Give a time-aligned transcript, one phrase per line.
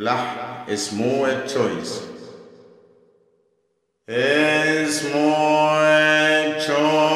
[0.00, 2.06] La is more a choice.
[4.06, 7.07] It's more a choice.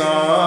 [0.00, 0.39] song.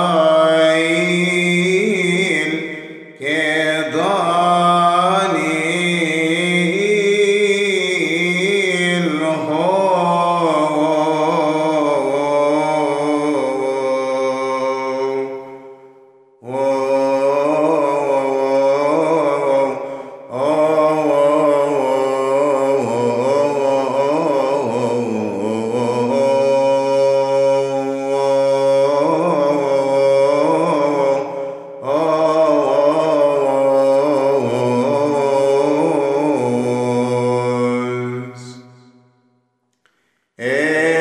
[40.38, 40.93] É.